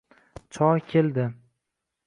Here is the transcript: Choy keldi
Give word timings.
Choy 0.57 0.81
keldi 0.93 1.27